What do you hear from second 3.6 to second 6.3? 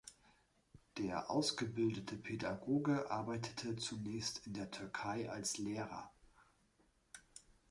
zunächst in der Türkei als Lehrer.